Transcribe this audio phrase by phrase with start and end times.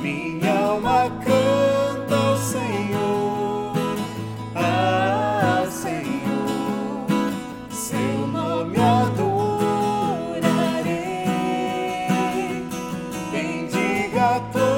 [0.00, 3.72] Minha alma canta ao Senhor,
[4.54, 7.06] ah Senhor,
[7.70, 9.60] seu nome adorarei.
[13.30, 14.69] Bendiga todo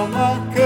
[0.00, 0.59] alma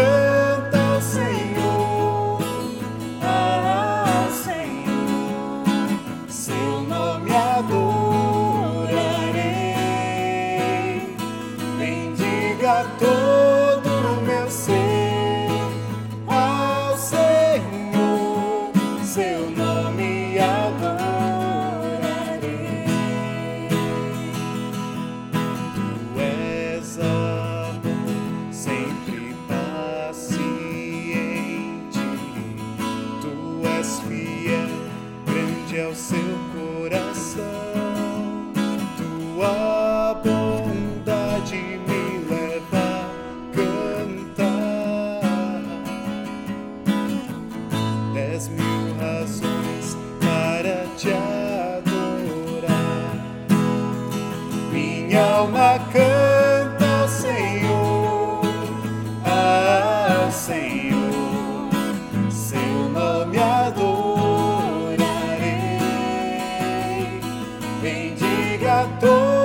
[33.85, 34.69] és fiel,
[35.27, 37.45] grande é o seu coração.
[38.97, 43.11] Tua bondade me leva a
[43.55, 44.41] cantar.
[48.15, 52.73] Dez mil razões para te adorar.
[54.73, 58.41] Minha alma canta, Senhor,
[59.27, 60.94] ao Senhor.
[68.11, 69.44] diga a todos.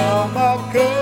[0.00, 0.99] I'm a alcança.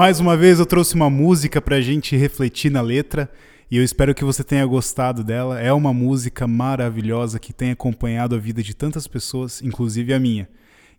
[0.00, 3.30] Mais uma vez eu trouxe uma música pra gente refletir na letra
[3.70, 5.60] e eu espero que você tenha gostado dela.
[5.60, 10.48] É uma música maravilhosa que tem acompanhado a vida de tantas pessoas, inclusive a minha.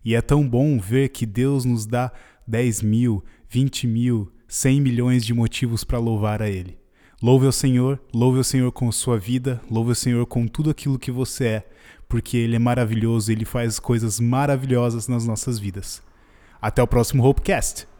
[0.04, 2.12] E é tão bom ver que Deus nos dá
[2.46, 6.78] 10 mil, 20 mil, 100 milhões de motivos para louvar a Ele.
[7.20, 10.96] Louve ao Senhor, louve ao Senhor com sua vida, louve ao Senhor com tudo aquilo
[10.96, 11.66] que você é,
[12.08, 16.00] porque Ele é maravilhoso, Ele faz coisas maravilhosas nas nossas vidas.
[16.60, 17.90] Até o próximo Hopecast!